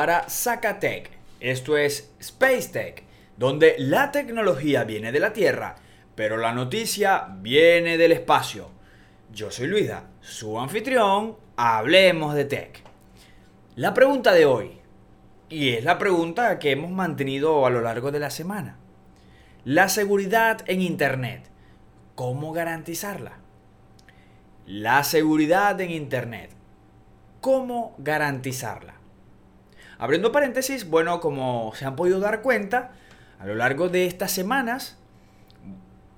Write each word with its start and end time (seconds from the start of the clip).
para 0.00 0.30
Zacatec. 0.30 1.10
Esto 1.40 1.76
es 1.76 2.10
Space 2.20 2.70
Tech, 2.70 3.02
donde 3.36 3.74
la 3.76 4.10
tecnología 4.10 4.84
viene 4.84 5.12
de 5.12 5.20
la 5.20 5.34
Tierra, 5.34 5.76
pero 6.14 6.38
la 6.38 6.54
noticia 6.54 7.26
viene 7.42 7.98
del 7.98 8.12
espacio. 8.12 8.70
Yo 9.30 9.50
soy 9.50 9.66
Luisa, 9.66 10.04
su 10.22 10.58
anfitrión, 10.58 11.36
hablemos 11.54 12.34
de 12.34 12.46
tech. 12.46 12.82
La 13.76 13.92
pregunta 13.92 14.32
de 14.32 14.46
hoy, 14.46 14.80
y 15.50 15.74
es 15.74 15.84
la 15.84 15.98
pregunta 15.98 16.58
que 16.58 16.70
hemos 16.70 16.90
mantenido 16.90 17.66
a 17.66 17.70
lo 17.70 17.82
largo 17.82 18.10
de 18.10 18.20
la 18.20 18.30
semana. 18.30 18.78
La 19.66 19.90
seguridad 19.90 20.62
en 20.64 20.80
Internet, 20.80 21.42
¿cómo 22.14 22.54
garantizarla? 22.54 23.32
La 24.64 25.04
seguridad 25.04 25.78
en 25.78 25.90
Internet, 25.90 26.52
¿cómo 27.42 27.94
garantizarla? 27.98 28.99
Abriendo 30.00 30.32
paréntesis, 30.32 30.88
bueno, 30.88 31.20
como 31.20 31.74
se 31.74 31.84
han 31.84 31.94
podido 31.94 32.20
dar 32.20 32.40
cuenta, 32.40 32.92
a 33.38 33.44
lo 33.44 33.54
largo 33.54 33.90
de 33.90 34.06
estas 34.06 34.32
semanas 34.32 34.96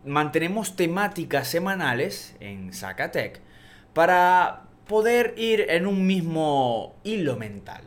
mantenemos 0.04 0.76
temáticas 0.76 1.48
semanales 1.48 2.36
en 2.38 2.72
Zacatec 2.72 3.40
para 3.92 4.66
poder 4.86 5.34
ir 5.36 5.66
en 5.68 5.88
un 5.88 6.06
mismo 6.06 6.94
hilo 7.02 7.36
mental. 7.36 7.82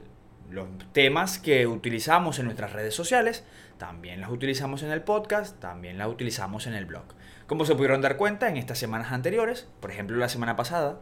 Los 0.51 0.67
temas 0.91 1.39
que 1.39 1.65
utilizamos 1.65 2.39
en 2.39 2.45
nuestras 2.45 2.73
redes 2.73 2.93
sociales, 2.93 3.45
también 3.77 4.19
las 4.19 4.31
utilizamos 4.31 4.83
en 4.83 4.91
el 4.91 5.01
podcast, 5.01 5.61
también 5.61 5.97
las 5.97 6.09
utilizamos 6.09 6.67
en 6.67 6.73
el 6.73 6.85
blog. 6.85 7.05
Como 7.47 7.63
se 7.63 7.73
pudieron 7.73 8.01
dar 8.01 8.17
cuenta 8.17 8.49
en 8.49 8.57
estas 8.57 8.79
semanas 8.79 9.13
anteriores, 9.13 9.69
por 9.79 9.91
ejemplo 9.91 10.17
la 10.17 10.27
semana 10.27 10.57
pasada 10.57 10.99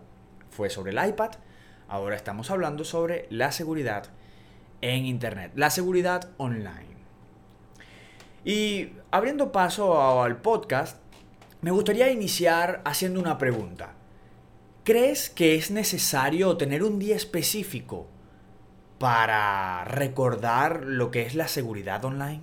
fue 0.51 0.69
sobre 0.69 0.91
el 0.91 1.03
iPad, 1.03 1.31
ahora 1.87 2.15
estamos 2.15 2.51
hablando 2.51 2.83
sobre 2.83 3.25
la 3.31 3.51
seguridad 3.51 4.11
en 4.83 5.05
Internet, 5.05 5.53
la 5.55 5.69
seguridad 5.69 6.29
online. 6.37 6.97
Y 8.43 8.89
abriendo 9.11 9.53
paso 9.53 10.21
al 10.21 10.41
podcast, 10.41 10.97
me 11.61 11.71
gustaría 11.71 12.11
iniciar 12.11 12.81
haciendo 12.83 13.21
una 13.21 13.37
pregunta. 13.37 13.93
¿Crees 14.83 15.29
que 15.29 15.55
es 15.55 15.71
necesario 15.71 16.57
tener 16.57 16.83
un 16.83 16.99
día 16.99 17.15
específico 17.15 18.07
para 18.99 19.85
recordar 19.85 20.83
lo 20.83 21.11
que 21.11 21.21
es 21.21 21.35
la 21.35 21.47
seguridad 21.47 22.03
online? 22.03 22.41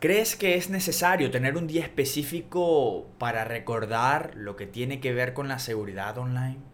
¿Crees 0.00 0.34
que 0.34 0.56
es 0.56 0.70
necesario 0.70 1.30
tener 1.30 1.56
un 1.56 1.68
día 1.68 1.84
específico 1.84 3.06
para 3.18 3.44
recordar 3.44 4.32
lo 4.34 4.56
que 4.56 4.66
tiene 4.66 4.98
que 4.98 5.12
ver 5.12 5.34
con 5.34 5.46
la 5.46 5.60
seguridad 5.60 6.18
online? 6.18 6.73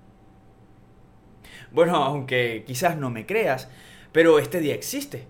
Bueno, 1.72 1.96
aunque 1.96 2.64
quizás 2.66 2.96
no 2.96 3.10
me 3.10 3.26
creas, 3.26 3.68
pero 4.12 4.38
este 4.38 4.60
día 4.60 4.74
existe. 4.74 5.26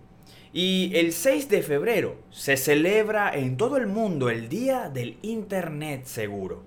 Y 0.52 0.92
el 0.96 1.12
6 1.12 1.48
de 1.48 1.62
febrero 1.62 2.16
se 2.30 2.56
celebra 2.56 3.30
en 3.32 3.56
todo 3.56 3.76
el 3.76 3.86
mundo 3.86 4.30
el 4.30 4.48
Día 4.48 4.88
del 4.88 5.18
Internet 5.22 6.06
Seguro. 6.06 6.64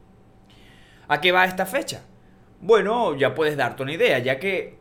¿A 1.07 1.19
qué 1.19 1.31
va 1.31 1.45
esta 1.45 1.65
fecha? 1.65 2.03
Bueno, 2.61 3.17
ya 3.17 3.35
puedes 3.35 3.57
darte 3.57 3.83
una 3.83 3.93
idea, 3.93 4.19
ya 4.19 4.39
que 4.39 4.77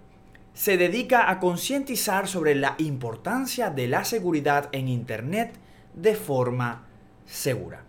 se 0.55 0.77
dedica 0.77 1.31
a 1.31 1.41
concientizar 1.41 2.29
sobre 2.29 2.55
la 2.55 2.77
importancia 2.79 3.71
de 3.71 3.89
la 3.89 4.05
seguridad 4.05 4.69
en 4.73 4.87
Internet 4.87 5.55
de 5.95 6.15
forma 6.15 6.87
segura. 7.25 7.85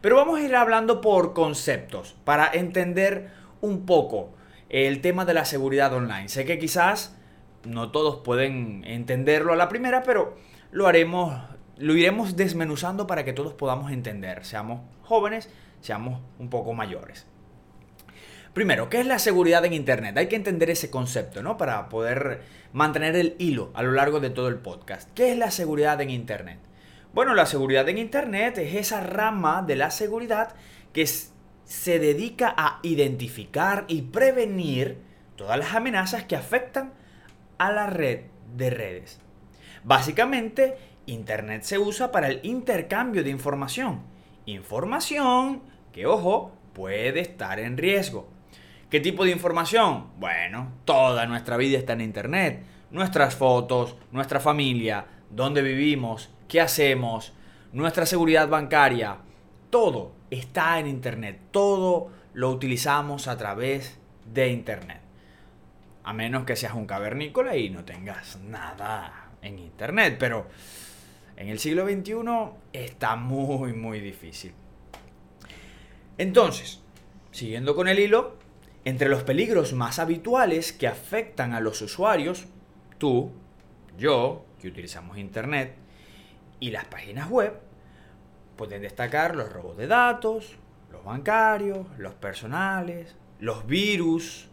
Pero 0.00 0.16
vamos 0.16 0.38
a 0.38 0.42
ir 0.42 0.54
hablando 0.54 1.00
por 1.00 1.34
conceptos 1.34 2.16
para 2.24 2.50
entender 2.52 3.30
un 3.60 3.84
poco 3.84 4.30
el 4.68 5.00
tema 5.00 5.24
de 5.24 5.34
la 5.34 5.44
seguridad 5.44 5.92
online. 5.92 6.28
Sé 6.28 6.44
que 6.44 6.58
quizás 6.58 7.16
no 7.64 7.90
todos 7.90 8.18
pueden 8.18 8.84
entenderlo 8.84 9.52
a 9.52 9.56
la 9.56 9.68
primera, 9.68 10.02
pero 10.02 10.36
lo 10.70 10.86
haremos, 10.86 11.40
lo 11.76 11.94
iremos 11.94 12.36
desmenuzando 12.36 13.06
para 13.06 13.24
que 13.24 13.32
todos 13.32 13.54
podamos 13.54 13.92
entender, 13.92 14.44
seamos 14.44 14.80
jóvenes, 15.02 15.50
seamos 15.80 16.20
un 16.38 16.50
poco 16.50 16.72
mayores. 16.72 17.26
Primero, 18.52 18.88
¿qué 18.88 19.00
es 19.00 19.06
la 19.06 19.18
seguridad 19.18 19.64
en 19.66 19.74
Internet? 19.74 20.16
Hay 20.16 20.28
que 20.28 20.36
entender 20.36 20.70
ese 20.70 20.90
concepto, 20.90 21.42
¿no? 21.42 21.58
Para 21.58 21.90
poder 21.90 22.40
mantener 22.72 23.14
el 23.14 23.36
hilo 23.38 23.70
a 23.74 23.82
lo 23.82 23.92
largo 23.92 24.18
de 24.18 24.30
todo 24.30 24.48
el 24.48 24.56
podcast. 24.56 25.10
¿Qué 25.14 25.30
es 25.30 25.36
la 25.36 25.50
seguridad 25.50 26.00
en 26.00 26.08
Internet? 26.08 26.58
Bueno, 27.12 27.34
la 27.34 27.44
seguridad 27.44 27.86
en 27.90 27.98
Internet 27.98 28.56
es 28.58 28.74
esa 28.74 29.00
rama 29.00 29.62
de 29.62 29.76
la 29.76 29.90
seguridad 29.90 30.54
que 30.94 31.06
se 31.66 31.98
dedica 31.98 32.54
a 32.56 32.78
identificar 32.82 33.84
y 33.88 34.02
prevenir 34.02 34.98
todas 35.36 35.58
las 35.58 35.74
amenazas 35.74 36.24
que 36.24 36.36
afectan 36.36 36.92
a 37.58 37.72
la 37.72 37.88
red 37.88 38.20
de 38.56 38.70
redes. 38.70 39.20
Básicamente, 39.84 40.76
Internet 41.06 41.62
se 41.62 41.78
usa 41.78 42.10
para 42.10 42.28
el 42.28 42.40
intercambio 42.44 43.22
de 43.22 43.30
información. 43.30 44.02
Información 44.46 45.62
que, 45.92 46.06
ojo, 46.06 46.52
puede 46.72 47.20
estar 47.20 47.58
en 47.58 47.76
riesgo. 47.76 48.28
¿Qué 48.90 49.00
tipo 49.00 49.24
de 49.24 49.32
información? 49.32 50.06
Bueno, 50.18 50.72
toda 50.84 51.26
nuestra 51.26 51.56
vida 51.56 51.78
está 51.78 51.94
en 51.94 52.00
Internet. 52.00 52.62
Nuestras 52.92 53.34
fotos, 53.34 53.96
nuestra 54.12 54.38
familia, 54.38 55.06
dónde 55.30 55.62
vivimos, 55.62 56.30
qué 56.46 56.60
hacemos, 56.60 57.32
nuestra 57.72 58.06
seguridad 58.06 58.48
bancaria, 58.48 59.18
todo 59.70 60.12
está 60.30 60.78
en 60.78 60.86
Internet. 60.86 61.40
Todo 61.50 62.10
lo 62.34 62.50
utilizamos 62.50 63.28
a 63.28 63.36
través 63.36 63.98
de 64.32 64.48
Internet. 64.48 65.00
A 66.04 66.12
menos 66.12 66.44
que 66.44 66.56
seas 66.56 66.74
un 66.74 66.86
cavernícola 66.86 67.56
y 67.56 67.70
no 67.70 67.84
tengas 67.84 68.38
nada 68.40 69.30
en 69.42 69.58
Internet. 69.58 70.16
Pero 70.18 70.46
en 71.36 71.48
el 71.48 71.58
siglo 71.58 71.86
XXI 71.86 72.14
está 72.72 73.16
muy, 73.16 73.72
muy 73.72 74.00
difícil. 74.00 74.52
Entonces, 76.18 76.80
siguiendo 77.30 77.74
con 77.74 77.88
el 77.88 77.98
hilo, 77.98 78.36
entre 78.84 79.08
los 79.08 79.24
peligros 79.24 79.72
más 79.72 79.98
habituales 79.98 80.72
que 80.72 80.86
afectan 80.86 81.52
a 81.52 81.60
los 81.60 81.82
usuarios, 81.82 82.46
tú, 82.98 83.32
yo, 83.98 84.46
que 84.60 84.68
utilizamos 84.68 85.18
Internet, 85.18 85.74
y 86.60 86.70
las 86.70 86.86
páginas 86.86 87.28
web, 87.28 87.65
pueden 88.56 88.82
destacar 88.82 89.36
los 89.36 89.52
robos 89.52 89.76
de 89.76 89.86
datos, 89.86 90.56
los 90.90 91.04
bancarios, 91.04 91.86
los 91.98 92.14
personales, 92.14 93.16
los 93.40 93.66
virus, 93.66 94.48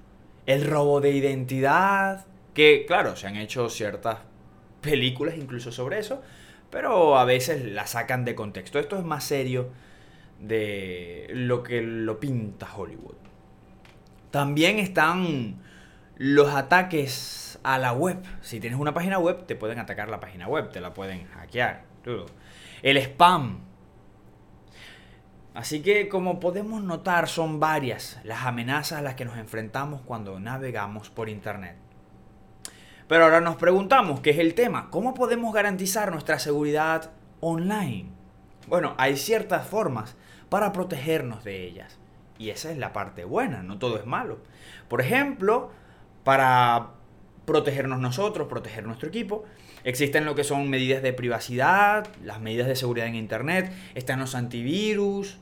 el 0.45 0.65
robo 0.65 1.01
de 1.01 1.11
identidad, 1.11 2.25
que 2.53 2.85
claro, 2.85 3.15
se 3.15 3.27
han 3.27 3.35
hecho 3.35 3.69
ciertas 3.69 4.19
películas 4.81 5.35
incluso 5.37 5.71
sobre 5.71 5.99
eso, 5.99 6.21
pero 6.69 7.17
a 7.17 7.25
veces 7.25 7.65
la 7.65 7.87
sacan 7.87 8.25
de 8.25 8.35
contexto. 8.35 8.79
Esto 8.79 8.97
es 8.97 9.03
más 9.03 9.23
serio 9.23 9.69
de 10.39 11.27
lo 11.31 11.63
que 11.63 11.81
lo 11.81 12.19
pinta 12.19 12.67
Hollywood. 12.75 13.15
También 14.31 14.79
están 14.79 15.61
los 16.17 16.53
ataques 16.53 17.59
a 17.63 17.77
la 17.77 17.93
web. 17.93 18.17
Si 18.41 18.59
tienes 18.59 18.79
una 18.79 18.93
página 18.93 19.19
web, 19.19 19.45
te 19.45 19.55
pueden 19.55 19.79
atacar 19.79 20.09
la 20.09 20.19
página 20.19 20.47
web, 20.47 20.71
te 20.71 20.81
la 20.81 20.93
pueden 20.93 21.25
hackear. 21.27 21.83
El 22.81 22.97
spam, 22.97 23.59
Así 25.53 25.81
que 25.81 26.09
como 26.09 26.39
podemos 26.39 26.81
notar 26.83 27.27
son 27.27 27.59
varias 27.59 28.19
las 28.23 28.45
amenazas 28.45 28.99
a 28.99 29.01
las 29.01 29.15
que 29.15 29.25
nos 29.25 29.37
enfrentamos 29.37 30.01
cuando 30.01 30.39
navegamos 30.39 31.09
por 31.09 31.29
Internet. 31.29 31.75
Pero 33.07 33.25
ahora 33.25 33.41
nos 33.41 33.57
preguntamos, 33.57 34.21
¿qué 34.21 34.31
es 34.31 34.39
el 34.39 34.55
tema? 34.55 34.89
¿Cómo 34.89 35.13
podemos 35.13 35.53
garantizar 35.53 36.11
nuestra 36.11 36.39
seguridad 36.39 37.11
online? 37.41 38.07
Bueno, 38.67 38.95
hay 38.97 39.17
ciertas 39.17 39.67
formas 39.67 40.15
para 40.49 40.73
protegernos 40.73 41.43
de 41.43 41.63
ellas. 41.67 41.99
Y 42.39 42.49
esa 42.49 42.71
es 42.71 42.77
la 42.77 42.93
parte 42.93 43.25
buena, 43.25 43.61
no 43.61 43.77
todo 43.77 43.97
es 43.97 44.05
malo. 44.05 44.39
Por 44.87 45.01
ejemplo, 45.01 45.71
para 46.23 46.91
protegernos 47.45 47.99
nosotros, 47.99 48.47
proteger 48.47 48.85
nuestro 48.85 49.09
equipo, 49.09 49.43
existen 49.83 50.25
lo 50.25 50.35
que 50.35 50.43
son 50.43 50.69
medidas 50.69 51.01
de 51.01 51.13
privacidad, 51.13 52.07
las 52.23 52.39
medidas 52.39 52.67
de 52.67 52.75
seguridad 52.75 53.07
en 53.07 53.15
Internet, 53.15 53.71
están 53.95 54.19
los 54.19 54.35
antivirus, 54.35 55.37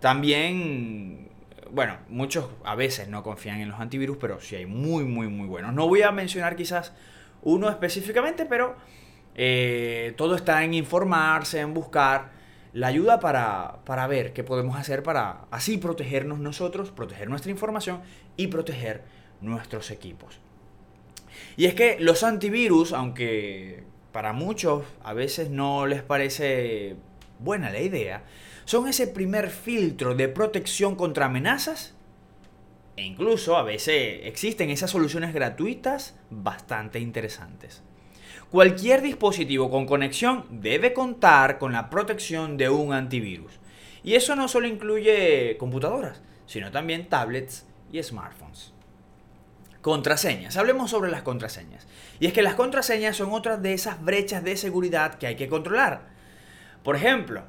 también, 0.00 1.28
bueno, 1.70 1.98
muchos 2.08 2.46
a 2.64 2.74
veces 2.74 3.08
no 3.08 3.22
confían 3.22 3.60
en 3.60 3.68
los 3.68 3.80
antivirus, 3.80 4.16
pero 4.18 4.40
sí 4.40 4.56
hay 4.56 4.66
muy, 4.66 5.04
muy, 5.04 5.28
muy 5.28 5.46
buenos. 5.46 5.74
No 5.74 5.86
voy 5.88 6.02
a 6.02 6.10
mencionar 6.10 6.56
quizás 6.56 6.92
uno 7.42 7.68
específicamente, 7.68 8.46
pero 8.46 8.76
eh, 9.34 10.14
todo 10.16 10.34
está 10.34 10.64
en 10.64 10.74
informarse, 10.74 11.60
en 11.60 11.74
buscar 11.74 12.30
la 12.72 12.86
ayuda 12.86 13.20
para, 13.20 13.80
para 13.84 14.06
ver 14.06 14.32
qué 14.32 14.44
podemos 14.44 14.76
hacer 14.76 15.02
para 15.02 15.42
así 15.50 15.76
protegernos 15.76 16.38
nosotros, 16.38 16.90
proteger 16.90 17.28
nuestra 17.28 17.50
información 17.50 18.00
y 18.36 18.46
proteger 18.46 19.02
nuestros 19.40 19.90
equipos. 19.90 20.40
Y 21.56 21.66
es 21.66 21.74
que 21.74 21.98
los 22.00 22.22
antivirus, 22.22 22.92
aunque 22.92 23.84
para 24.12 24.32
muchos 24.32 24.84
a 25.02 25.12
veces 25.12 25.50
no 25.50 25.86
les 25.86 26.02
parece 26.02 26.96
buena 27.38 27.70
la 27.70 27.80
idea, 27.80 28.24
son 28.64 28.88
ese 28.88 29.06
primer 29.06 29.50
filtro 29.50 30.14
de 30.14 30.28
protección 30.28 30.94
contra 30.94 31.26
amenazas 31.26 31.94
e 32.96 33.02
incluso 33.02 33.56
a 33.56 33.62
veces 33.62 34.20
existen 34.24 34.70
esas 34.70 34.90
soluciones 34.90 35.32
gratuitas 35.32 36.16
bastante 36.28 36.98
interesantes. 37.00 37.82
Cualquier 38.50 39.00
dispositivo 39.00 39.70
con 39.70 39.86
conexión 39.86 40.44
debe 40.50 40.92
contar 40.92 41.58
con 41.58 41.72
la 41.72 41.88
protección 41.88 42.56
de 42.56 42.68
un 42.68 42.92
antivirus. 42.92 43.60
Y 44.02 44.14
eso 44.14 44.34
no 44.34 44.48
solo 44.48 44.66
incluye 44.66 45.56
computadoras, 45.56 46.20
sino 46.46 46.70
también 46.70 47.08
tablets 47.08 47.66
y 47.92 48.02
smartphones. 48.02 48.72
Contraseñas. 49.82 50.56
Hablemos 50.56 50.90
sobre 50.90 51.10
las 51.10 51.22
contraseñas. 51.22 51.86
Y 52.18 52.26
es 52.26 52.32
que 52.32 52.42
las 52.42 52.54
contraseñas 52.54 53.16
son 53.16 53.32
otras 53.32 53.62
de 53.62 53.72
esas 53.72 54.02
brechas 54.02 54.44
de 54.44 54.56
seguridad 54.56 55.14
que 55.14 55.26
hay 55.26 55.36
que 55.36 55.48
controlar. 55.48 56.08
Por 56.82 56.96
ejemplo, 56.96 57.44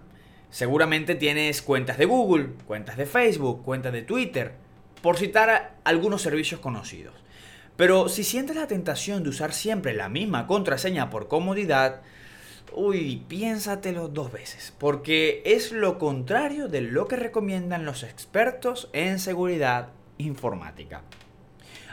seguramente 0.50 1.16
tienes 1.16 1.62
cuentas 1.62 1.98
de 1.98 2.06
Google, 2.06 2.50
cuentas 2.68 2.98
de 2.98 3.06
Facebook, 3.06 3.64
cuentas 3.64 3.92
de 3.94 4.02
Twitter, 4.02 4.54
por 5.02 5.18
citar 5.18 5.76
algunos 5.84 6.22
servicios 6.22 6.60
conocidos. 6.62 7.16
Pero 7.76 8.10
si 8.10 8.24
sientes 8.24 8.56
la 8.56 8.68
tentación 8.68 9.24
de 9.24 9.30
usar 9.30 9.54
siempre 9.54 9.94
la 9.94 10.10
misma 10.10 10.48
contraseña 10.48 11.10
por 11.10 11.28
comodidad, 11.28 12.02
uy, 12.74 13.26
piénsatelo 13.28 14.08
dos 14.08 14.32
veces, 14.32 14.74
porque 14.78 15.42
es 15.46 15.72
lo 15.72 15.98
contrario 15.98 16.68
de 16.68 16.82
lo 16.82 17.08
que 17.08 17.16
recomiendan 17.16 17.86
los 17.86 18.04
expertos 18.04 18.90
en 18.94 19.20
seguridad 19.20 19.90
informática. 20.18 21.02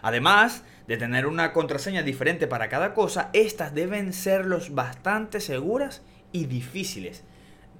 Además 0.02 0.64
de 0.86 0.96
tener 0.96 1.26
una 1.26 1.52
contraseña 1.52 2.02
diferente 2.02 2.46
para 2.46 2.68
cada 2.68 2.94
cosa, 2.94 3.30
estas 3.32 3.74
deben 3.74 4.12
ser 4.12 4.46
los 4.46 4.74
bastante 4.74 5.40
seguras 5.40 6.02
y 6.32 6.46
difíciles 6.46 7.24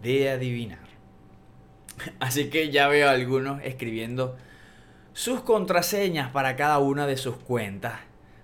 de 0.03 0.31
adivinar. 0.31 0.88
Así 2.20 2.50
que 2.50 2.70
ya 2.70 2.88
veo 2.88 3.09
a 3.09 3.12
algunos 3.12 3.61
escribiendo 3.62 4.37
sus 5.12 5.41
contraseñas 5.41 6.31
para 6.31 6.56
cada 6.56 6.79
una 6.79 7.06
de 7.06 7.17
sus 7.17 7.37
cuentas. 7.37 7.94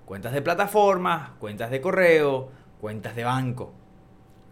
Cuentas 0.04 0.32
de 0.32 0.42
plataforma, 0.42 1.36
cuentas 1.38 1.70
de 1.70 1.80
correo, 1.80 2.50
cuentas 2.80 3.16
de 3.16 3.24
banco. 3.24 3.72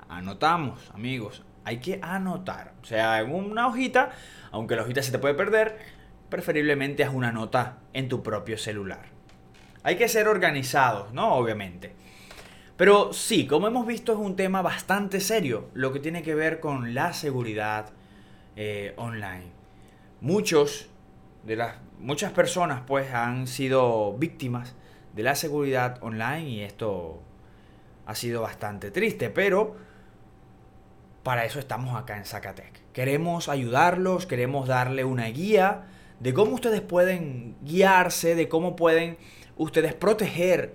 Anotamos, 0.09 0.91
amigos. 0.95 1.45
Hay 1.65 1.79
que 1.79 1.99
anotar. 2.03 2.75
O 2.83 2.85
sea, 2.85 3.21
en 3.21 3.35
una 3.35 3.67
hojita, 3.67 4.11
aunque 4.51 4.77
la 4.77 4.83
hojita 4.83 5.03
se 5.03 5.13
te 5.13 5.19
puede 5.19 5.35
perder, 5.35 5.79
preferiblemente 6.29 7.05
haz 7.05 7.13
una 7.13 7.33
nota 7.33 7.79
en 7.93 8.09
tu 8.09 8.23
propio 8.23 8.57
celular. 8.57 9.12
Hay 9.82 9.96
que 9.96 10.08
ser 10.08 10.29
organizados, 10.29 11.12
¿no? 11.12 11.34
Obviamente. 11.34 11.94
Pero 12.76 13.12
sí, 13.12 13.46
como 13.46 13.67
hemos 13.67 13.87
visto, 13.87 14.12
es 14.12 14.19
un 14.19 14.37
tema 14.37 14.62
bastante 14.62 15.20
serio 15.20 15.69
lo 15.75 15.93
que 15.93 16.00
tiene 16.00 16.23
que 16.23 16.34
ver 16.34 16.61
con 16.61 16.94
la 16.94 17.12
seguridad 17.12 17.90
eh, 18.56 18.94
online. 18.96 19.46
Muchos 20.20 20.88
de 21.44 21.56
las 21.56 21.76
muchas 21.99 22.32
personas 22.32 22.82
pues 22.87 23.12
han 23.14 23.46
sido 23.46 24.14
víctimas 24.14 24.75
de 25.14 25.23
la 25.23 25.34
seguridad 25.34 26.02
online 26.02 26.49
y 26.49 26.61
esto 26.62 27.23
ha 28.06 28.14
sido 28.14 28.43
bastante 28.43 28.90
triste, 28.90 29.31
pero 29.31 29.76
para 31.23 31.44
eso 31.44 31.61
estamos 31.61 31.96
acá 31.96 32.17
en 32.17 32.25
Zacatec. 32.25 32.81
Queremos 32.93 33.49
ayudarlos, 33.49 34.26
queremos 34.26 34.67
darle 34.67 35.05
una 35.05 35.26
guía 35.26 35.85
de 36.19 36.35
cómo 36.35 36.55
ustedes 36.55 36.81
pueden 36.81 37.56
guiarse, 37.62 38.35
de 38.35 38.49
cómo 38.49 38.75
pueden 38.75 39.17
ustedes 39.56 39.94
proteger 39.94 40.75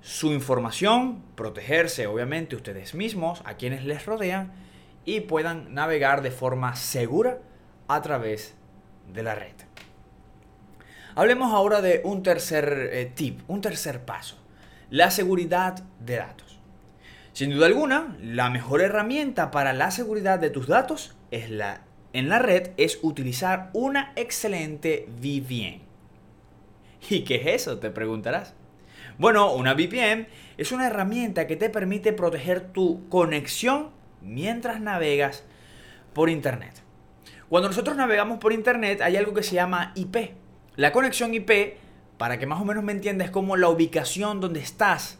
su 0.00 0.32
información, 0.32 1.22
protegerse 1.34 2.06
obviamente 2.06 2.56
ustedes 2.56 2.94
mismos, 2.94 3.42
a 3.44 3.54
quienes 3.54 3.84
les 3.84 4.06
rodean 4.06 4.52
y 5.04 5.20
puedan 5.20 5.74
navegar 5.74 6.22
de 6.22 6.30
forma 6.30 6.76
segura 6.76 7.38
a 7.88 8.00
través 8.02 8.54
de 9.12 9.22
la 9.22 9.34
red. 9.34 9.54
Hablemos 11.14 11.52
ahora 11.52 11.82
de 11.82 12.00
un 12.04 12.22
tercer 12.22 12.90
eh, 12.92 13.12
tip, 13.14 13.40
un 13.48 13.60
tercer 13.60 14.04
paso, 14.04 14.38
la 14.90 15.10
seguridad 15.10 15.82
de 15.98 16.16
datos. 16.16 16.60
Sin 17.32 17.50
duda 17.50 17.66
alguna, 17.66 18.16
la 18.20 18.50
mejor 18.50 18.80
herramienta 18.80 19.50
para 19.50 19.72
la 19.72 19.90
seguridad 19.90 20.38
de 20.38 20.50
tus 20.50 20.66
datos 20.66 21.16
es 21.30 21.50
la, 21.50 21.82
en 22.12 22.28
la 22.28 22.38
red 22.38 22.70
es 22.76 22.98
utilizar 23.02 23.70
una 23.72 24.12
excelente 24.16 25.08
VPN. 25.20 25.89
¿Y 27.08 27.22
qué 27.24 27.36
es 27.36 27.62
eso? 27.62 27.78
Te 27.78 27.90
preguntarás. 27.90 28.54
Bueno, 29.18 29.52
una 29.52 29.74
VPN 29.74 30.28
es 30.56 30.72
una 30.72 30.86
herramienta 30.86 31.46
que 31.46 31.56
te 31.56 31.70
permite 31.70 32.12
proteger 32.12 32.72
tu 32.72 33.08
conexión 33.08 33.90
mientras 34.22 34.80
navegas 34.80 35.44
por 36.12 36.30
Internet. 36.30 36.82
Cuando 37.48 37.68
nosotros 37.68 37.96
navegamos 37.96 38.38
por 38.38 38.52
Internet 38.52 39.00
hay 39.00 39.16
algo 39.16 39.34
que 39.34 39.42
se 39.42 39.54
llama 39.54 39.92
IP. 39.94 40.34
La 40.76 40.92
conexión 40.92 41.34
IP, 41.34 41.76
para 42.16 42.38
que 42.38 42.46
más 42.46 42.60
o 42.60 42.64
menos 42.64 42.84
me 42.84 42.92
entiendas, 42.92 43.26
es 43.26 43.30
como 43.30 43.56
la 43.56 43.68
ubicación 43.68 44.40
donde 44.40 44.60
estás 44.60 45.18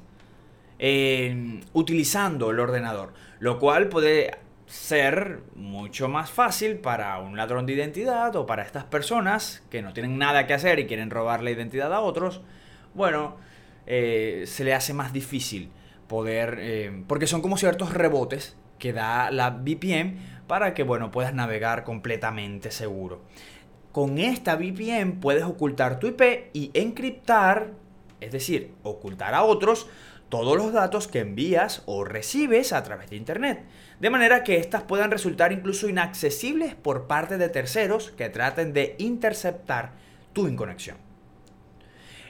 eh, 0.79 1.61
utilizando 1.73 2.51
el 2.51 2.61
ordenador. 2.61 3.13
Lo 3.39 3.59
cual 3.59 3.89
puede 3.89 4.31
ser 4.71 5.41
mucho 5.57 6.09
más 6.09 6.31
fácil 6.31 6.79
para 6.79 7.19
un 7.19 7.37
ladrón 7.37 7.67
de 7.67 7.73
identidad 7.73 8.37
o 8.37 8.47
para 8.47 8.63
estas 8.63 8.85
personas 8.85 9.65
que 9.69 9.83
no 9.83 9.93
tienen 9.93 10.17
nada 10.17 10.47
que 10.47 10.55
hacer 10.55 10.79
y 10.79 10.87
quieren 10.87 11.11
robar 11.11 11.43
la 11.43 11.51
identidad 11.51 11.93
a 11.93 12.01
otros. 12.01 12.41
Bueno, 12.95 13.37
eh, 13.87 14.45
se 14.47 14.63
le 14.63 14.73
hace 14.73 14.95
más 14.95 15.13
difícil 15.13 15.73
poder, 16.07 16.59
eh, 16.61 17.03
porque 17.09 17.27
son 17.27 17.43
como 17.43 17.57
ciertos 17.57 17.93
rebotes 17.93 18.57
que 18.79 18.93
da 18.93 19.33
la 19.33 19.51
VPN 19.51 20.19
para 20.47 20.73
que, 20.73 20.85
bueno, 20.85 21.11
puedas 21.11 21.35
navegar 21.35 21.83
completamente 21.83 22.71
seguro. 22.71 23.23
Con 23.91 24.19
esta 24.19 24.55
VPN 24.55 25.19
puedes 25.21 25.43
ocultar 25.43 25.99
tu 25.99 26.07
IP 26.07 26.51
y 26.53 26.71
encriptar, 26.75 27.73
es 28.21 28.31
decir, 28.31 28.73
ocultar 28.85 29.35
a 29.35 29.43
otros 29.43 29.89
todos 30.31 30.57
los 30.57 30.73
datos 30.73 31.09
que 31.09 31.19
envías 31.19 31.83
o 31.87 32.05
recibes 32.05 32.73
a 32.73 32.83
través 32.85 33.11
de 33.11 33.17
Internet, 33.17 33.65
de 33.99 34.11
manera 34.11 34.45
que 34.45 34.57
éstas 34.57 34.85
puedan 34.85 35.11
resultar 35.11 35.53
incluso 35.53 35.89
inaccesibles 35.89 36.75
por 36.75 37.07
parte 37.07 37.37
de 37.37 37.49
terceros 37.49 38.13
que 38.13 38.31
traten 38.31 38.73
de 38.73 38.95
interceptar 38.99 39.93
tu 40.33 40.47
inconexión. 40.47 40.97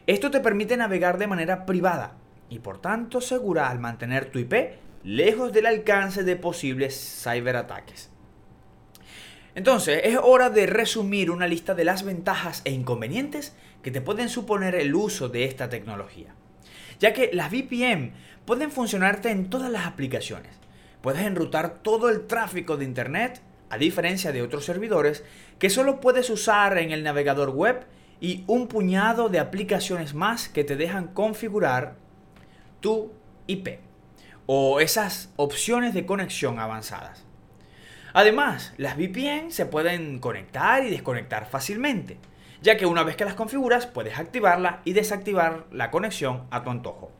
Esto 0.07 0.31
te 0.31 0.41
permite 0.41 0.77
navegar 0.77 1.19
de 1.19 1.27
manera 1.27 1.67
privada 1.67 2.17
y 2.49 2.59
por 2.59 2.81
tanto 2.81 3.21
segura 3.21 3.69
al 3.69 3.79
mantener 3.79 4.31
tu 4.31 4.39
IP 4.39 4.79
lejos 5.05 5.53
del 5.53 5.67
alcance 5.67 6.25
de 6.25 6.37
posibles 6.37 7.23
ciberataques. 7.23 8.11
Entonces, 9.55 10.01
es 10.05 10.17
hora 10.17 10.49
de 10.49 10.67
resumir 10.67 11.31
una 11.31 11.47
lista 11.47 11.75
de 11.75 11.85
las 11.85 12.03
ventajas 12.03 12.63
e 12.65 12.71
inconvenientes 12.71 13.55
que 13.83 13.91
te 13.91 14.01
pueden 14.01 14.29
suponer 14.29 14.75
el 14.75 14.95
uso 14.95 15.29
de 15.29 15.45
esta 15.45 15.69
tecnología 15.69 16.35
ya 17.01 17.13
que 17.13 17.31
las 17.33 17.51
VPN 17.51 18.13
pueden 18.45 18.71
funcionarte 18.71 19.31
en 19.31 19.51
todas 19.51 19.71
las 19.71 19.87
aplicaciones. 19.87 20.53
Puedes 21.01 21.23
enrutar 21.23 21.79
todo 21.83 22.11
el 22.11 22.27
tráfico 22.27 22.77
de 22.77 22.85
Internet, 22.85 23.41
a 23.71 23.79
diferencia 23.79 24.33
de 24.33 24.43
otros 24.43 24.65
servidores, 24.65 25.25
que 25.59 25.71
solo 25.71 26.01
puedes 26.01 26.29
usar 26.31 26.79
en 26.79 26.93
el 26.93 27.03
navegador 27.03 27.51
web 27.51 27.87
y 28.21 28.45
un 28.47 28.69
puñado 28.69 29.29
de 29.31 29.39
aplicaciones 29.39 30.15
más 30.15 30.49
que 30.49 30.63
te 30.63 30.77
dejan 30.77 31.09
configurar 31.09 31.97
tu 32.81 33.13
IP 33.47 33.79
o 34.47 34.81
esas 34.81 35.33
opciones 35.37 35.95
de 35.95 36.05
conexión 36.05 36.59
avanzadas. 36.59 37.25
Además, 38.13 38.75
las 38.77 38.97
VPN 38.97 39.53
se 39.53 39.67
pueden 39.67 40.19
conectar 40.19 40.85
y 40.85 40.91
desconectar 40.91 41.49
fácilmente 41.49 42.19
ya 42.63 42.77
que 42.77 42.87
una 42.87 43.03
vez 43.03 43.17
que 43.17 43.25
las 43.25 43.35
configuras 43.35 43.87
puedes 43.87 44.19
activarla 44.19 44.83
y 44.85 44.93
desactivar 44.93 45.67
la 45.71 45.91
conexión 45.91 46.47
a 46.51 46.63
tu 46.63 46.71
antojo. 46.71 47.11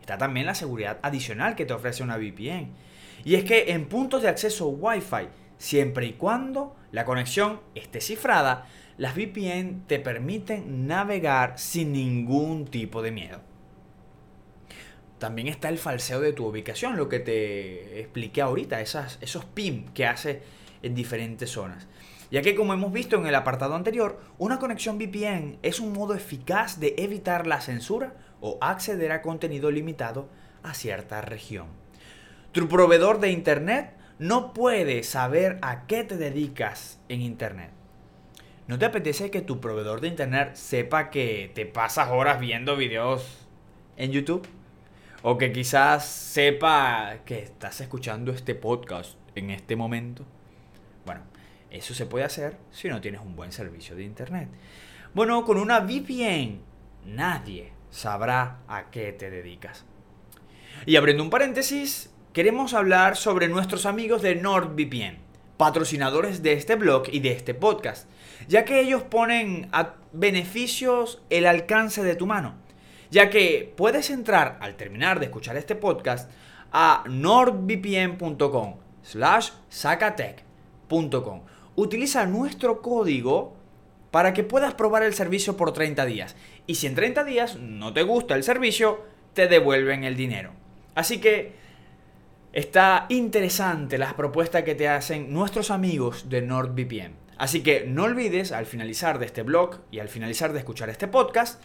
Está 0.00 0.18
también 0.18 0.46
la 0.46 0.54
seguridad 0.54 0.98
adicional 1.02 1.56
que 1.56 1.64
te 1.64 1.72
ofrece 1.72 2.02
una 2.02 2.16
VPN. 2.16 2.70
Y 3.24 3.36
es 3.36 3.44
que 3.44 3.72
en 3.72 3.86
puntos 3.86 4.22
de 4.22 4.28
acceso 4.28 4.68
Wi-Fi, 4.68 5.28
siempre 5.56 6.06
y 6.06 6.12
cuando 6.12 6.76
la 6.92 7.04
conexión 7.04 7.60
esté 7.74 8.00
cifrada, 8.00 8.66
las 8.96 9.14
VPN 9.16 9.84
te 9.86 9.98
permiten 9.98 10.86
navegar 10.86 11.58
sin 11.58 11.92
ningún 11.92 12.66
tipo 12.66 13.02
de 13.02 13.10
miedo. 13.10 13.40
También 15.18 15.48
está 15.48 15.68
el 15.68 15.78
falseo 15.78 16.20
de 16.20 16.32
tu 16.32 16.46
ubicación, 16.46 16.96
lo 16.96 17.08
que 17.08 17.18
te 17.18 18.00
expliqué 18.00 18.42
ahorita, 18.42 18.80
esas, 18.80 19.18
esos 19.22 19.44
PIM 19.46 19.86
que 19.94 20.06
hace 20.06 20.42
en 20.82 20.94
diferentes 20.94 21.50
zonas 21.50 21.88
ya 22.34 22.42
que 22.42 22.56
como 22.56 22.74
hemos 22.74 22.92
visto 22.92 23.14
en 23.14 23.26
el 23.26 23.34
apartado 23.36 23.76
anterior, 23.76 24.18
una 24.38 24.58
conexión 24.58 24.98
VPN 24.98 25.58
es 25.62 25.78
un 25.78 25.92
modo 25.92 26.16
eficaz 26.16 26.80
de 26.80 26.96
evitar 26.98 27.46
la 27.46 27.60
censura 27.60 28.16
o 28.40 28.58
acceder 28.60 29.12
a 29.12 29.22
contenido 29.22 29.70
limitado 29.70 30.28
a 30.64 30.74
cierta 30.74 31.20
región. 31.20 31.68
Tu 32.50 32.66
proveedor 32.66 33.20
de 33.20 33.30
Internet 33.30 33.94
no 34.18 34.52
puede 34.52 35.04
saber 35.04 35.60
a 35.62 35.86
qué 35.86 36.02
te 36.02 36.16
dedicas 36.16 36.98
en 37.08 37.20
Internet. 37.20 37.70
¿No 38.66 38.80
te 38.80 38.86
apetece 38.86 39.30
que 39.30 39.40
tu 39.40 39.60
proveedor 39.60 40.00
de 40.00 40.08
Internet 40.08 40.56
sepa 40.56 41.10
que 41.10 41.52
te 41.54 41.66
pasas 41.66 42.08
horas 42.10 42.40
viendo 42.40 42.74
videos 42.74 43.46
en 43.96 44.10
YouTube? 44.10 44.44
O 45.22 45.38
que 45.38 45.52
quizás 45.52 46.04
sepa 46.04 47.18
que 47.24 47.38
estás 47.38 47.80
escuchando 47.80 48.32
este 48.32 48.56
podcast 48.56 49.16
en 49.36 49.50
este 49.50 49.76
momento. 49.76 50.26
Eso 51.74 51.92
se 51.92 52.06
puede 52.06 52.24
hacer 52.24 52.56
si 52.70 52.86
no 52.86 53.00
tienes 53.00 53.20
un 53.20 53.34
buen 53.34 53.50
servicio 53.50 53.96
de 53.96 54.04
Internet. 54.04 54.48
Bueno, 55.12 55.44
con 55.44 55.58
una 55.58 55.80
VPN 55.80 56.60
nadie 57.04 57.72
sabrá 57.90 58.60
a 58.68 58.92
qué 58.92 59.12
te 59.12 59.28
dedicas. 59.28 59.84
Y 60.86 60.94
abriendo 60.94 61.24
un 61.24 61.30
paréntesis, 61.30 62.10
queremos 62.32 62.74
hablar 62.74 63.16
sobre 63.16 63.48
nuestros 63.48 63.86
amigos 63.86 64.22
de 64.22 64.36
NordVPN, 64.36 65.18
patrocinadores 65.56 66.44
de 66.44 66.52
este 66.52 66.76
blog 66.76 67.08
y 67.10 67.18
de 67.18 67.32
este 67.32 67.54
podcast, 67.54 68.08
ya 68.46 68.64
que 68.64 68.80
ellos 68.80 69.02
ponen 69.02 69.68
a 69.72 69.96
beneficios 70.12 71.22
el 71.28 71.44
alcance 71.44 72.04
de 72.04 72.14
tu 72.14 72.28
mano, 72.28 72.54
ya 73.10 73.30
que 73.30 73.74
puedes 73.76 74.10
entrar 74.10 74.58
al 74.60 74.76
terminar 74.76 75.18
de 75.18 75.26
escuchar 75.26 75.56
este 75.56 75.74
podcast 75.74 76.30
a 76.70 77.02
nordvpn.com 77.08 78.76
slash 79.02 79.50
sacatech.com. 79.68 81.42
Utiliza 81.76 82.26
nuestro 82.26 82.82
código 82.82 83.54
para 84.10 84.32
que 84.32 84.44
puedas 84.44 84.74
probar 84.74 85.02
el 85.02 85.14
servicio 85.14 85.56
por 85.56 85.72
30 85.72 86.06
días. 86.06 86.36
Y 86.66 86.76
si 86.76 86.86
en 86.86 86.94
30 86.94 87.24
días 87.24 87.56
no 87.56 87.92
te 87.92 88.02
gusta 88.02 88.36
el 88.36 88.44
servicio, 88.44 89.04
te 89.32 89.48
devuelven 89.48 90.04
el 90.04 90.16
dinero. 90.16 90.52
Así 90.94 91.18
que 91.18 91.52
está 92.52 93.06
interesante 93.08 93.98
las 93.98 94.14
propuestas 94.14 94.62
que 94.62 94.76
te 94.76 94.88
hacen 94.88 95.32
nuestros 95.32 95.72
amigos 95.72 96.28
de 96.28 96.42
NordVPN. 96.42 97.24
Así 97.36 97.62
que 97.62 97.84
no 97.86 98.04
olvides 98.04 98.52
al 98.52 98.66
finalizar 98.66 99.18
de 99.18 99.26
este 99.26 99.42
blog 99.42 99.80
y 99.90 99.98
al 99.98 100.08
finalizar 100.08 100.52
de 100.52 100.60
escuchar 100.60 100.88
este 100.88 101.08
podcast, 101.08 101.60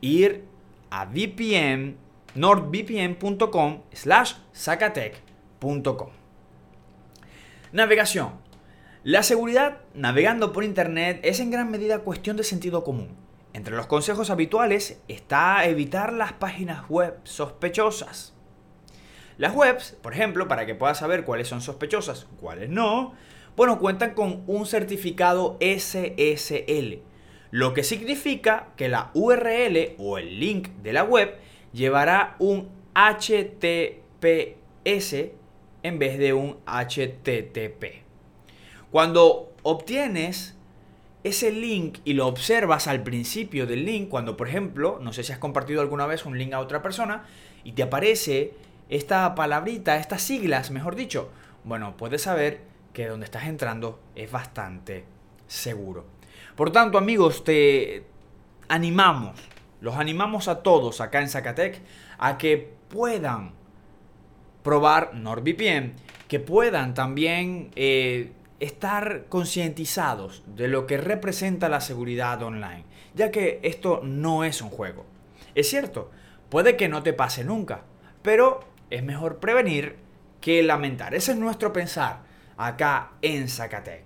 ir 0.00 0.44
a 0.90 1.04
VPN, 1.04 1.96
nordvpn.com 2.34 3.82
slash 3.92 4.34
sacatech.com. 4.52 6.08
Navegación. 7.72 8.39
La 9.02 9.22
seguridad 9.22 9.78
navegando 9.94 10.52
por 10.52 10.62
Internet 10.62 11.20
es 11.22 11.40
en 11.40 11.50
gran 11.50 11.70
medida 11.70 12.00
cuestión 12.00 12.36
de 12.36 12.44
sentido 12.44 12.84
común. 12.84 13.16
Entre 13.54 13.74
los 13.74 13.86
consejos 13.86 14.28
habituales 14.28 15.00
está 15.08 15.64
evitar 15.64 16.12
las 16.12 16.34
páginas 16.34 16.86
web 16.90 17.16
sospechosas. 17.24 18.34
Las 19.38 19.54
webs, 19.56 19.96
por 20.02 20.12
ejemplo, 20.12 20.48
para 20.48 20.66
que 20.66 20.74
puedas 20.74 20.98
saber 20.98 21.24
cuáles 21.24 21.48
son 21.48 21.62
sospechosas, 21.62 22.26
cuáles 22.42 22.68
no, 22.68 23.14
bueno, 23.56 23.78
cuentan 23.78 24.12
con 24.12 24.44
un 24.46 24.66
certificado 24.66 25.56
SSL, 25.60 26.98
lo 27.52 27.72
que 27.72 27.84
significa 27.84 28.68
que 28.76 28.90
la 28.90 29.12
URL 29.14 29.94
o 29.96 30.18
el 30.18 30.38
link 30.38 30.68
de 30.82 30.92
la 30.92 31.04
web 31.04 31.38
llevará 31.72 32.36
un 32.38 32.68
HTTPS 32.94 33.94
en 35.82 35.98
vez 35.98 36.18
de 36.18 36.34
un 36.34 36.58
HTTP. 36.66 38.09
Cuando 38.90 39.52
obtienes 39.62 40.56
ese 41.22 41.52
link 41.52 41.98
y 42.04 42.14
lo 42.14 42.26
observas 42.26 42.86
al 42.86 43.02
principio 43.02 43.66
del 43.66 43.84
link, 43.84 44.08
cuando 44.08 44.36
por 44.36 44.48
ejemplo, 44.48 44.98
no 45.00 45.12
sé 45.12 45.22
si 45.22 45.32
has 45.32 45.38
compartido 45.38 45.80
alguna 45.80 46.06
vez 46.06 46.24
un 46.24 46.38
link 46.38 46.52
a 46.52 46.60
otra 46.60 46.82
persona 46.82 47.24
y 47.62 47.72
te 47.72 47.82
aparece 47.82 48.54
esta 48.88 49.34
palabrita, 49.34 49.96
estas 49.96 50.22
siglas, 50.22 50.70
mejor 50.70 50.96
dicho, 50.96 51.30
bueno, 51.64 51.96
puedes 51.96 52.22
saber 52.22 52.62
que 52.92 53.06
donde 53.06 53.24
estás 53.24 53.44
entrando 53.44 54.00
es 54.16 54.30
bastante 54.30 55.04
seguro. 55.46 56.06
Por 56.56 56.72
tanto, 56.72 56.98
amigos, 56.98 57.44
te 57.44 58.04
animamos, 58.68 59.38
los 59.80 59.96
animamos 59.96 60.48
a 60.48 60.62
todos 60.62 61.00
acá 61.00 61.20
en 61.20 61.28
Zacatec 61.28 61.80
a 62.18 62.38
que 62.38 62.72
puedan 62.88 63.52
probar 64.62 65.14
NordVPN, 65.14 65.94
que 66.28 66.40
puedan 66.40 66.94
también 66.94 67.70
eh, 67.76 68.32
estar 68.60 69.24
concientizados 69.28 70.42
de 70.46 70.68
lo 70.68 70.86
que 70.86 70.98
representa 70.98 71.68
la 71.68 71.80
seguridad 71.80 72.42
online, 72.42 72.84
ya 73.14 73.30
que 73.30 73.58
esto 73.62 74.00
no 74.04 74.44
es 74.44 74.62
un 74.62 74.70
juego. 74.70 75.06
Es 75.54 75.68
cierto, 75.68 76.10
puede 76.48 76.76
que 76.76 76.88
no 76.88 77.02
te 77.02 77.12
pase 77.12 77.42
nunca, 77.42 77.82
pero 78.22 78.60
es 78.90 79.02
mejor 79.02 79.38
prevenir 79.40 79.96
que 80.40 80.62
lamentar. 80.62 81.14
Ese 81.14 81.32
es 81.32 81.38
nuestro 81.38 81.72
pensar 81.72 82.22
acá 82.56 83.12
en 83.22 83.48
Zacatec. 83.48 84.04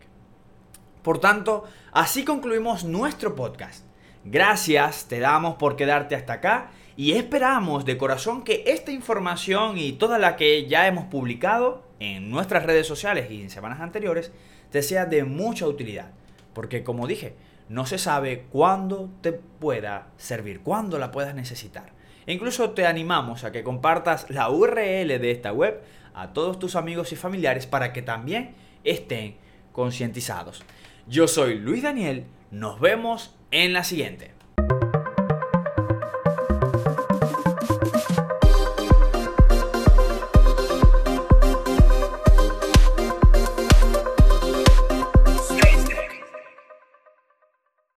Por 1.02 1.18
tanto, 1.18 1.64
así 1.92 2.24
concluimos 2.24 2.84
nuestro 2.84 3.34
podcast. 3.34 3.84
Gracias 4.24 5.06
te 5.06 5.18
damos 5.18 5.56
por 5.56 5.76
quedarte 5.76 6.14
hasta 6.14 6.34
acá 6.34 6.70
y 6.96 7.12
esperamos 7.12 7.84
de 7.84 7.98
corazón 7.98 8.42
que 8.42 8.64
esta 8.66 8.90
información 8.90 9.76
y 9.76 9.92
toda 9.92 10.18
la 10.18 10.36
que 10.36 10.66
ya 10.66 10.86
hemos 10.86 11.06
publicado 11.06 11.82
en 12.04 12.30
nuestras 12.30 12.64
redes 12.64 12.86
sociales 12.86 13.30
y 13.30 13.42
en 13.42 13.50
semanas 13.50 13.80
anteriores 13.80 14.32
te 14.70 14.82
sea 14.82 15.06
de 15.06 15.24
mucha 15.24 15.66
utilidad. 15.66 16.10
Porque 16.52 16.84
como 16.84 17.06
dije, 17.06 17.34
no 17.68 17.86
se 17.86 17.98
sabe 17.98 18.46
cuándo 18.50 19.10
te 19.20 19.32
pueda 19.32 20.08
servir, 20.16 20.60
cuándo 20.60 20.98
la 20.98 21.10
puedas 21.10 21.34
necesitar. 21.34 21.92
E 22.26 22.32
incluso 22.32 22.70
te 22.70 22.86
animamos 22.86 23.44
a 23.44 23.52
que 23.52 23.64
compartas 23.64 24.30
la 24.30 24.50
URL 24.50 25.18
de 25.18 25.30
esta 25.30 25.52
web 25.52 25.82
a 26.14 26.32
todos 26.32 26.58
tus 26.58 26.76
amigos 26.76 27.12
y 27.12 27.16
familiares 27.16 27.66
para 27.66 27.92
que 27.92 28.02
también 28.02 28.54
estén 28.84 29.36
concientizados. 29.72 30.62
Yo 31.06 31.28
soy 31.28 31.58
Luis 31.58 31.82
Daniel, 31.82 32.24
nos 32.50 32.80
vemos 32.80 33.34
en 33.50 33.72
la 33.72 33.84
siguiente. 33.84 34.32